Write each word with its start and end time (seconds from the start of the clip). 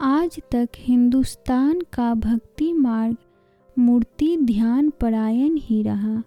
आज 0.00 0.38
तक 0.50 0.68
हिंदुस्तान 0.76 1.80
का 1.92 2.12
भक्ति 2.14 2.72
मार्ग 2.72 3.16
मूर्ति 3.76 4.36
ध्यान 4.36 4.90
परायण 4.90 5.56
ही 5.56 5.82
रहा। 5.82 6.22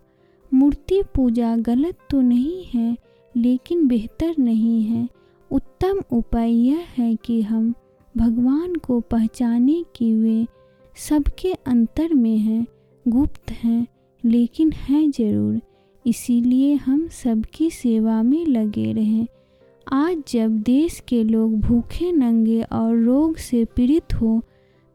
मूर्ति 0.51 1.01
पूजा 1.15 1.55
गलत 1.57 1.97
तो 2.09 2.21
नहीं 2.21 2.63
है, 2.65 2.95
लेकिन 3.35 3.87
बेहतर 3.87 4.33
नहीं 4.39 4.81
है। 4.83 5.07
उत्तम 5.51 6.01
उपाय 6.11 6.51
यह 6.51 6.85
है 6.97 7.15
कि 7.15 7.41
हम 7.41 7.73
भगवान 8.15 8.75
को 8.75 8.99
पहचाने 9.01 9.83
कि 9.95 10.13
वे 10.13 10.45
सबके 10.97 11.53
अंतर 11.53 12.13
में 12.13 12.37
हैं, 12.37 12.65
गुप्त 13.05 13.51
हैं, 13.53 13.85
लेकिन 14.23 14.71
हैं 14.71 15.09
ज़रूर। 15.11 15.59
इसीलिए 16.05 16.73
हम 16.75 17.07
सबकी 17.13 17.69
सेवा 17.71 18.21
में 18.23 18.45
लगे 18.45 18.91
रहें। 18.93 19.25
आज 19.91 20.17
जब 20.27 20.57
देश 20.57 20.99
के 21.07 21.23
लोग 21.23 21.59
भूखे, 21.59 22.11
नंगे 22.11 22.61
और 22.61 22.97
रोग 22.97 23.37
से 23.37 23.63
पीड़ित 23.65 24.13
हो, 24.13 24.41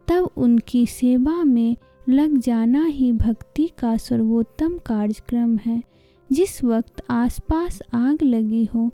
तब 0.09 0.31
उनकी 0.37 0.87
सेवा 0.87 1.45
में 1.45 1.77
लग 2.09 2.37
जाना 2.39 2.85
ही 2.85 3.13
भक्ति 3.13 3.71
का 3.79 3.97
सर्वोत्तम 3.97 4.79
कार्यक्रम 4.79 5.57
है। 5.57 5.83
जिस 6.33 6.65
वक्त 6.65 7.03
आसपास 7.11 7.83
आग 7.95 8.23
लगी 8.23 8.65
हो, 8.65 8.91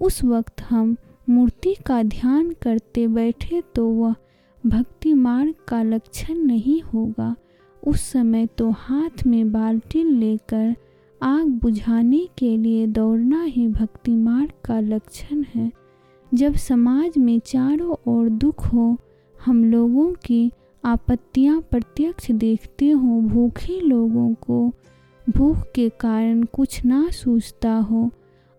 उस 0.00 0.24
वक्त 0.24 0.62
हम 0.62 0.96
मूर्ति 1.28 1.74
का 1.86 2.02
ध्यान 2.02 2.50
करते 2.62 3.06
बैठे 3.08 3.62
तो 3.74 3.88
वह 3.88 4.14
भक्ति 4.66 5.14
मार्ग 5.14 5.54
का 5.68 5.82
लक्षण 5.82 6.34
नहीं 6.34 6.80
होगा। 6.82 7.34
उस 7.82 8.00
समय 8.00 8.46
तो 8.46 8.70
हाथ 8.70 9.26
में 9.26 9.52
बाल्टी 9.52 10.04
लेकर 10.04 10.74
आग 11.20 11.46
बुझाने 11.62 12.26
के 12.38 12.56
लिए 12.56 12.86
दौड़ना 12.86 13.42
ही 13.42 13.66
भक्ति 13.68 14.14
मार्ग 14.16 14.52
का 14.64 14.80
लक्षण 14.80 15.44
है। 15.54 15.70
जब 16.32 16.54
समाज 16.54 17.18
में 17.18 17.38
चारों 17.38 17.94
ओर 18.06 18.28
दुख 18.28 18.66
हो, 18.66 18.96
हम 19.40 19.64
लोगों 19.64 20.12
की 20.24 20.50
आपत्तियाँ 20.84 21.60
प्रत्यक्ष 21.60 22.30
देखते 22.30 22.90
हो, 22.90 23.20
भूखे 23.20 23.80
लोगों 23.80 24.32
को 24.34 24.72
भूख 25.26 25.62
के 25.74 25.88
कारण 26.00 26.42
कुछ 26.44 26.84
ना 26.84 27.08
सूझता 27.10 27.74
हो 27.74 28.10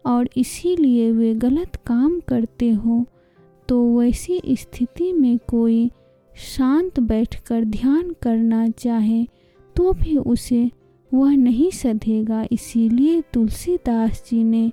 और 0.06 0.30
इसीलिए 0.38 1.12
वे 1.12 1.34
गलत 1.36 1.76
काम 1.86 2.20
करते 2.20 2.72
हो 2.72 3.06
तो 3.70 3.84
वैसी 3.98 4.42
स्थिति 4.50 5.12
में 5.14 5.38
कोई 5.48 5.90
शांत 6.36 7.00
बैठकर 7.00 7.64
ध्यान 7.64 8.16
करना 8.22 8.68
चाहे 8.70 9.26
तो 9.76 9.92
भी 9.94 10.18
उसे 10.18 10.70
वह 11.16 11.36
नहीं 11.36 11.70
सधेगा। 11.72 12.46
इसीलिए 12.52 13.22
तुलसीदास 13.34 14.24
जी 14.30 14.44
ने 14.44 14.72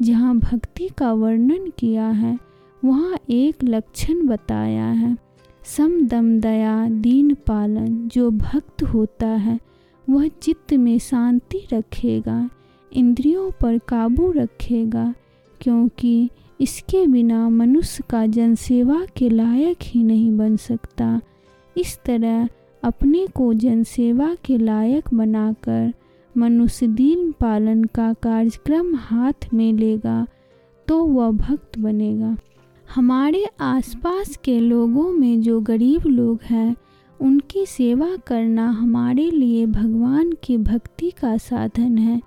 जहाँ 0.00 0.36
भक्ति 0.38 0.88
का 0.88 1.12
वर्णन 1.12 1.70
किया 1.78 2.08
है, 2.08 2.38
वहाँ 2.82 3.18
एक 3.30 3.64
लक्षण 3.64 4.26
बताया 4.26 4.86
है। 4.86 5.16
सम 5.66 6.00
दम 6.02 6.38
दया 6.40 6.88
दीन 6.88 7.34
पालन, 7.46 8.08
जो 8.08 8.30
भक्त 8.30 8.82
होता 8.82 9.26
है, 9.26 9.58
वह 10.06 10.28
चित्त 10.42 10.72
में 10.72 10.98
शांति 10.98 11.66
रखेगा, 11.72 12.48
इंद्रियों 12.92 13.50
पर 13.50 13.78
काबू 13.78 14.30
रखेगा, 14.32 15.12
क्योंकि 15.60 16.30
इसके 16.60 17.06
बिना 17.06 17.48
मनुष्य 17.48 18.04
का 18.10 18.26
जनसेवा 18.26 19.04
के 19.16 19.28
लायक 19.28 19.76
ही 19.82 20.02
नहीं 20.04 20.36
बन 20.36 20.56
सकता। 20.56 21.20
इस 21.76 21.98
तरह 22.04 22.48
अपने 22.82 23.26
को 23.26 23.54
जनसेवा 23.54 24.34
के 24.44 24.56
लायक 24.58 25.14
बनाकर 25.14 25.92
मनुष्य 26.36 26.86
दीन 26.86 27.32
पालन 27.32 27.84
का 27.84 28.12
कार्यक्रम 28.12 28.94
हाथ 28.96 29.48
में 29.54 29.72
लेगा 29.72 30.26
तो 30.88 31.04
वह 31.04 31.30
भक्त 31.30 31.78
बनेगा। 31.78 32.36
हमारे 32.94 33.46
आसपास 33.60 34.36
के 34.44 34.60
लोगों 34.60 35.12
में 35.12 35.40
जो 35.40 35.60
गरीब 35.60 36.06
लोग 36.06 36.38
हैं, 36.42 36.76
उनकी 37.20 37.66
सेवा 37.66 38.16
करना 38.26 38.70
हमारे 38.70 39.30
लिए 39.30 39.66
भगवान 39.66 40.32
की 40.42 40.56
भक्ति 40.58 41.10
का 41.10 41.36
साधन 41.36 41.98
है। 41.98 42.20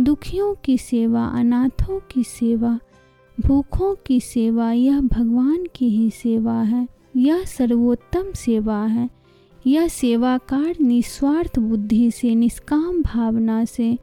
दुखियों 0.00 0.54
की 0.64 0.78
सेवा, 0.78 1.24
अनाथों 1.24 2.00
की 2.10 2.24
सेवा, 2.24 2.78
भूखों 3.38 3.94
की 4.06 4.20
सेवा, 4.20 4.72
यह 4.72 5.00
भगवान 5.00 5.66
की 5.74 5.88
ही 5.88 6.10
सेवा 6.10 6.62
है, 6.62 6.88
यह 7.16 7.44
सर्वोत्तम 7.44 8.32
सेवा 8.32 8.84
है। 8.84 9.08
यह 9.64 9.88
सेवाकार 9.88 10.74
निस्वार्थ 10.80 11.58
बुद्धि 11.58 12.10
से, 12.10 12.34
निष्काम 12.34 13.02
भावना 13.02 13.64
से 13.64 13.96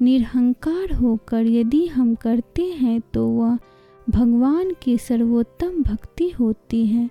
निरहंकार 0.00 0.92
होकर 0.92 1.46
यदि 1.46 1.86
हम 1.86 2.14
करते 2.14 2.62
हैं 2.62 3.00
तो 3.14 3.26
वह 3.28 3.58
भगवान 4.10 4.72
की 4.82 4.96
सर्वोत्तम 4.98 5.82
भक्ति 5.82 6.28
होती 6.30 6.86
है। 6.86 7.08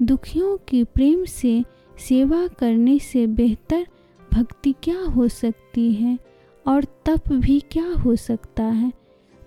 दुखियों 0.00 0.56
की 0.68 0.82
प्रेम 0.84 1.24
से, 1.24 1.64
सेवा 1.98 2.46
करने 2.46 2.98
से 2.98 3.26
बेहतर 3.26 3.86
भक्ति 4.32 4.74
क्या 4.82 5.00
हो 5.00 5.28
सकती 5.28 5.92
है 5.92 6.18
और 6.66 6.84
तप 7.06 7.32
भी 7.32 7.58
क्या 7.70 7.88
हो 7.94 8.14
सकता 8.16 8.64
है? 8.64 8.92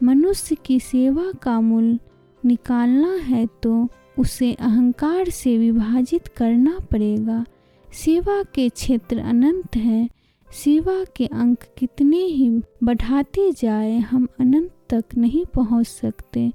मनुष्य 0.03 0.56
की 0.66 0.79
सेवा 0.79 1.31
का 1.41 1.59
मूल 1.61 2.00
निकालना 2.44 3.13
है 3.16 3.47
तो 3.63 3.88
उसे 4.19 4.53
अहंकार 4.53 5.29
से 5.29 5.57
विभाजित 5.57 6.28
करना 6.28 6.78
पड़ेगा। 6.91 7.45
सेवा 7.94 8.44
के 8.44 8.69
क्षेत्र 8.69 9.19
अनंत 9.19 9.75
हैं। 9.75 10.09
सेवा 10.50 11.03
के 11.16 11.25
अंक 11.25 11.63
कितने 11.78 12.18
ही 12.18 12.50
बढ़ाते 12.84 13.52
जाए, 13.52 13.97
हम 13.97 14.28
अनंत 14.40 14.72
तक 14.90 15.03
नहीं 15.18 15.46
पहुँच 15.46 15.88
सकते। 15.88 16.52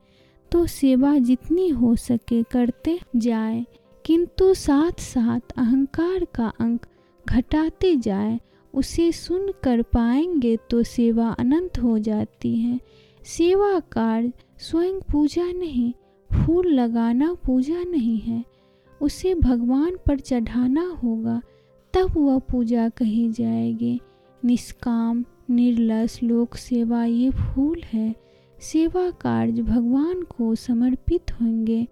तो 0.52 0.66
सेवा 0.66 1.18
जितनी 1.18 1.68
हो 1.68 1.94
सके 1.96 2.42
करते 2.42 2.98
जाए, 3.16 3.64
किंतु 4.04 4.54
साथ 4.54 5.00
साथ 5.00 5.52
अहंकार 5.56 6.24
का 6.34 6.52
अंक 6.60 6.86
घटाते 7.26 7.96
जाए, 7.96 8.40
उसे 8.74 9.12
सुन 9.12 9.52
कर 9.62 9.82
पाएँगे 9.82 10.56
तो 10.70 10.82
सेवा 10.82 11.28
अनंत 11.30 11.78
हो 11.78 11.98
जाती 11.98 12.56
है। 12.56 12.80
सेवा 13.22 13.78
कार्य, 13.92 14.32
स्वयं 14.58 15.00
पूजा 15.12 15.52
नहीं, 15.52 15.92
फूल 16.30 16.66
लगाना 16.68 17.32
पूजा 17.46 17.82
नहीं 17.84 18.18
है। 18.18 18.44
उसे 19.00 19.34
भगवान 19.34 19.96
पर 20.06 20.18
चढ़ाना 20.18 21.00
होगा, 21.04 21.42
तब 21.94 22.12
वह 22.16 22.38
पूजा 22.38 22.88
कही 22.88 23.28
जाएगी। 23.32 24.00
निष्काम 24.44 25.24
निर्लस 25.50 26.22
लोक 26.22 26.56
सेवा 26.56 27.04
ये 27.04 27.30
फूल 27.30 27.82
है। 27.92 28.14
सेवा 28.60 29.10
कार्य 29.10 29.62
भगवान 29.62 30.22
को 30.22 30.54
समर्पित 30.54 31.32
होंगे, 31.32 31.86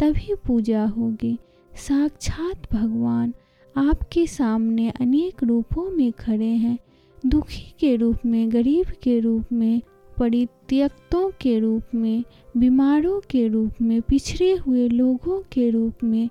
तभी 0.00 0.34
पूजा 0.34 0.86
होगी। 0.86 1.38
साक्षात 1.76 2.74
भगवान 2.74 3.34
आपके 3.76 4.26
सामने 4.26 4.90
अनेक 4.90 5.44
रूपों 5.44 5.90
में 5.90 6.12
खड़े 6.12 6.46
हैं। 6.46 6.78
दुखी 7.26 7.74
के 7.80 7.96
रूप 7.96 8.16
में, 8.26 8.52
गरीब 8.52 8.86
के 9.02 9.20
रूप 9.20 9.44
में, 9.52 9.82
परित्यक्तों 10.18 11.30
के 11.40 11.58
रूप 11.58 11.82
में, 11.94 12.24
बीमारों 12.56 13.20
के 13.30 13.48
रूप 13.48 13.72
में, 13.82 14.02
पिछड़े 14.02 14.54
हुए 14.54 14.88
लोगों 14.88 15.42
के 15.52 15.70
रूप 15.70 16.04
में 16.04 16.28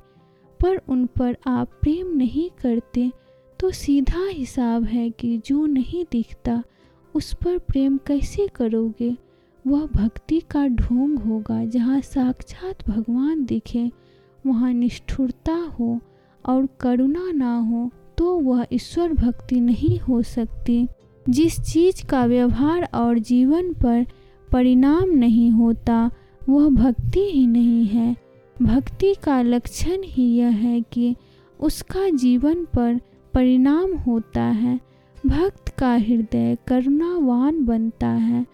पर 0.61 0.81
उन 0.89 1.05
पर 1.17 1.35
आप 1.47 1.69
प्रेम 1.81 2.15
नहीं 2.17 2.49
करते 2.61 3.11
तो 3.59 3.69
सीधा 3.71 4.25
हिसाब 4.27 4.83
है 4.83 5.09
कि 5.09 5.37
जो 5.37 5.65
नहीं 5.65 6.03
दिखता, 6.11 6.63
उस 7.15 7.33
पर 7.33 7.57
प्रेम 7.59 7.97
कैसे 8.07 8.47
करोगे? 8.55 9.15
वह 9.65 9.85
भक्ति 9.85 10.39
का 10.51 10.65
ढोंग 10.67 11.17
होगा, 11.19 11.63
जहाँ 11.65 11.99
साक्षात 12.01 12.87
भगवान 12.89 13.43
दिखे, 13.45 13.89
वहाँ 14.45 14.71
निष्ठुरता 14.73 15.55
हो 15.79 15.99
और 16.45 16.67
करुणा 16.79 17.31
ना 17.31 17.57
हो 17.59 17.89
तो 18.17 18.37
वह 18.39 18.65
ईश्वर 18.73 19.13
भक्ति 19.13 19.59
नहीं 19.59 19.99
हो 19.99 20.21
सकती। 20.23 20.87
जिस 21.25 21.59
चीज़ 21.63 22.05
का 22.05 22.23
व्यवहार 22.25 22.87
और 22.95 23.19
जीवन 23.19 23.73
पर 23.73 24.05
परिणाम 24.51 25.09
नहीं 25.09 25.49
होता, 25.51 26.09
वह 26.49 26.69
भक्ति 26.69 27.29
ही 27.31 27.45
नहीं 27.47 27.85
है। 27.85 28.15
भक्ति 28.61 29.15
का 29.23 29.41
लक्षण 29.41 30.01
ही 30.03 30.37
यह 30.37 30.47
है 30.47 30.81
कि 30.81 31.15
उसका 31.61 32.09
जीवन 32.09 32.65
पर 32.65 32.99
परिणाम 33.33 33.93
होता 33.93 34.43
है। 34.43 34.79
भक्त 35.25 35.69
का 35.69 35.95
हृदय 35.95 36.57
करुणावान 36.67 37.65
बनता 37.65 38.07
है। 38.07 38.45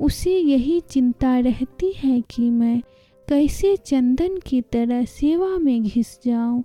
उसे 0.00 0.38
यही 0.38 0.80
चिंता 0.80 1.38
रहती 1.38 1.92
है 1.96 2.20
कि 2.20 2.50
मैं 2.50 2.82
कैसे 3.28 3.76
चंदन 3.76 4.38
की 4.46 4.60
तरह 4.60 5.04
सेवा 5.04 5.58
में 5.58 5.82
घिस 5.82 6.18
जाऊँ। 6.24 6.64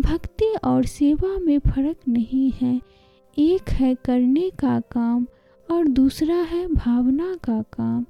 भक्ति 0.00 0.54
और 0.64 0.84
सेवा 0.84 1.38
में 1.38 1.58
फ़र्क 1.58 1.96
नहीं 2.08 2.52
है। 2.60 2.80
एक 3.38 3.70
है 3.70 3.94
करने 3.94 4.50
का 4.50 4.80
काम 4.80 5.26
और 5.70 5.88
दूसरा 5.88 6.34
है 6.34 6.66
भावना 6.66 7.34
का 7.44 7.62
काम। 7.62 8.06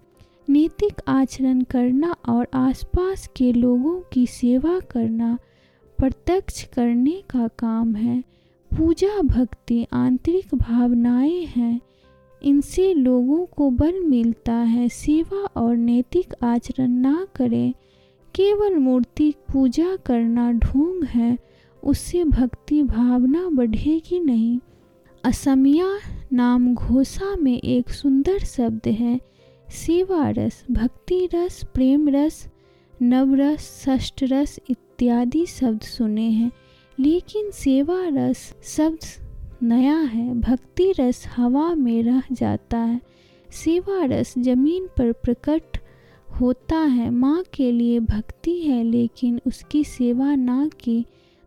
नैतिक 0.49 1.00
आचरण 1.08 1.61
करना 1.61 2.17
और 2.29 2.49
आसपास 2.55 3.31
के 3.37 3.52
लोगों 3.52 4.00
की 4.12 4.26
सेवा 4.26 4.81
करना 4.81 5.38
प्रत्यक्ष 5.99 6.64
करने 6.64 7.23
का 7.31 7.49
काम 7.49 7.94
है। 7.94 8.25
पूजा 8.79 9.23
भक्ति, 9.23 9.87
आंतरिक 9.93 10.55
भावनाएँ 10.55 11.44
हैं। 11.44 11.81
इनसे 12.43 12.94
लोगों 12.94 13.46
को 13.46 13.70
बल 13.70 14.00
मिलता 14.00 14.55
है। 14.55 14.88
सेवा 14.88 15.37
और 15.37 15.76
नैतिक 15.76 16.35
आचरण 16.44 16.88
ना 16.88 17.26
करें। 17.37 17.75
केवल 18.35 18.76
मूर्ति 18.76 19.35
पूजा 19.52 19.96
करना 19.96 20.52
ढोंग 20.52 21.05
है, 21.05 21.38
उससे 21.82 22.25
भक्ति 22.25 22.82
भावना 22.82 23.49
बढ़ेगी 23.49 24.20
नहीं। 24.20 24.58
असमिया 25.25 25.99
नाम 26.32 26.75
घोषा 26.75 27.37
में 27.37 27.61
एक 27.61 27.91
सुंदर 27.91 28.38
शब्द 28.38 28.88
है। 28.88 29.33
सेवा 29.69 30.28
रस 30.31 30.64
भक्ति 30.70 31.28
रस 31.34 31.62
प्रेम 31.75 32.08
रस 32.08 32.46
नवरस 33.02 33.70
षष्ठ 33.84 34.22
रस 34.22 34.58
इत्यादि 34.70 35.44
शब्द 35.46 35.81
सुने 35.81 36.28
हैं, 36.31 36.50
लेकिन 36.99 37.50
सेवा 37.50 38.00
रस 38.08 38.55
शब्द 38.66 39.06
नया 39.62 39.96
है 39.96 40.34
भक्ति 40.40 40.93
रस 41.00 41.25
हवा 41.37 41.75
में 41.75 42.02
रह 42.02 42.22
जाता 42.32 42.78
है। 42.78 43.00
सेवा 43.50 44.05
रस 44.05 44.34
ज़मीन 44.38 44.87
पर 44.99 45.12
प्रकट 45.14 45.78
होता 46.40 46.76
है, 46.76 47.10
माँ 47.10 47.43
के 47.55 47.70
लिए 47.72 48.00
भक्ति 48.00 48.58
है, 48.60 48.82
लेकिन 48.84 49.40
उसकी 49.46 49.84
सेवा 49.84 50.34
ना 50.34 50.69
की 50.81 51.05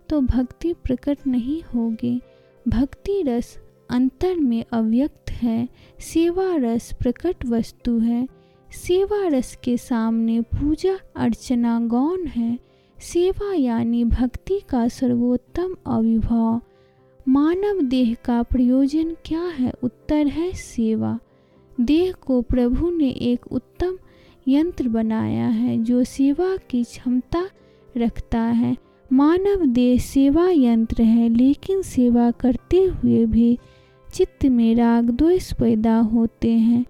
तो 0.09 0.21
भक्ति 0.21 0.73
प्रकट 0.73 1.27
नहीं 1.27 1.61
होगी। 1.73 2.19
भक्ति 2.65 3.21
रस 3.21 3.57
अंतर 3.89 4.35
में 4.35 4.63
अव्यक्त 4.73 5.26
है, 5.37 5.67
सेवा 5.99 6.55
रस 6.55 6.93
प्रकट 6.93 7.45
वस्तु 7.45 7.99
है, 7.99 8.27
सेवा 8.71 9.27
रस 9.27 9.57
के 9.63 9.77
सामने 9.77 10.41
पूजा 10.41 10.97
अर्चना 11.15 11.79
गौण 11.79 12.25
है, 12.25 12.59
सेवा 12.99 13.53
यानी 13.53 14.03
भक्ति 14.03 14.61
का 14.69 14.87
सर्वोत्तम 14.87 15.75
अविभाव। 15.87 16.61
मानव 17.27 17.81
देह 17.81 18.15
का 18.25 18.43
प्रयोजन 18.43 19.15
क्या 19.25 19.43
है? 19.43 19.73
उत्तर 19.83 20.27
है 20.27 20.51
सेवा। 20.53 21.19
देह 21.81 22.13
को 22.25 22.41
प्रभु 22.41 22.89
ने 22.89 23.09
एक 23.09 23.47
उत्तम 23.51 23.97
यंत्र 24.47 24.87
बनाया 24.87 25.47
है, 25.47 25.83
जो 25.83 26.03
सेवा 26.03 26.57
की 26.69 26.83
क्षमता 26.83 27.49
रखता 27.97 28.41
है। 28.41 28.77
मानव 29.13 29.65
देह 29.65 29.99
सेवा 29.99 30.49
यंत्र 30.49 31.03
है, 31.03 31.29
लेकिन 31.29 31.81
सेवा 31.81 32.31
करते 32.31 32.83
हुए 32.83 33.25
भी 33.25 33.57
चित्त 34.13 34.45
में 34.45 34.75
राग 34.75 35.09
द्वेष 35.09 35.53
पैदा 35.53 35.97
होते 35.97 36.51
हैं। 36.51 36.85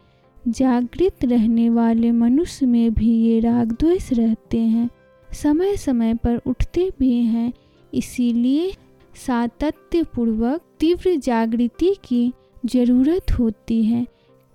जागृत 0.47 1.25
रहने 1.25 1.69
वाले 1.69 2.11
मनुष्य 2.11 2.65
में 2.65 2.93
भी 2.93 3.11
ये 3.11 3.39
राग 3.39 3.71
द्वेष 3.71 4.11
रहते 4.13 4.59
हैं। 4.59 4.89
समय 5.29 5.75
समय 5.77 6.13
पर 6.13 6.41
उठते 6.47 6.91
भी 6.99 7.11
हैं, 7.11 7.53
इसीलिए 7.93 8.73
सातत्यपूर्वक 9.15 10.61
तीव्र 10.79 11.15
जागृति 11.15 11.95
की 12.03 12.33
ज़रूरत 12.65 13.31
होती 13.31 13.83
है। 13.83 14.05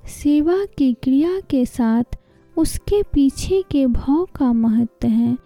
सेवा 0.03 0.65
की 0.79 0.93
क्रिया 0.95 1.41
के 1.41 1.65
साथ 1.67 2.19
उसके 2.57 3.03
पीछे 3.03 3.63
के 3.71 3.87
भाव 3.87 4.25
का 4.35 4.53
महत्व 4.53 5.09
है। 5.09 5.37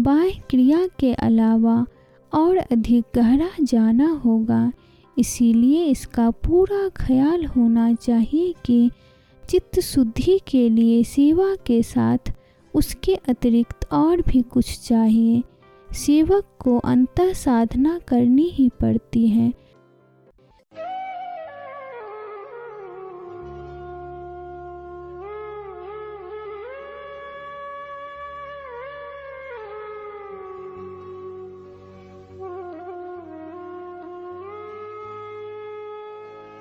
बाह्य 0.00 0.42
क्रिया 0.50 0.86
के 1.00 1.12
अलावा 1.14 1.86
और 2.32 2.56
अधिक 2.56 3.04
गहरा 3.14 3.50
जाना 3.60 4.08
होगा। 4.24 4.72
इसीलिए 5.18 5.84
इसका 5.84 6.30
पूरा 6.30 6.88
ख्याल 6.88 7.44
होना 7.44 7.94
चाहिए 7.94 8.54
कि 8.64 8.90
चित्त 9.48 9.80
शुद्धि 9.80 10.40
के 10.48 10.68
लिए 10.68 11.04
सेवा 11.04 11.54
के 11.66 11.82
साथ 11.82 12.32
उसके 12.74 13.14
अतिरिक्त 13.14 13.86
और 13.92 14.22
भी 14.22 14.42
कुछ 14.42 14.88
चाहिए। 14.88 15.42
सेवक 15.92 16.44
को 16.58 16.78
अंत 16.78 17.20
साधना 17.20 18.00
करनी 18.08 18.48
ही 18.48 18.68
पड़ती 18.68 19.28
है। 19.28 19.52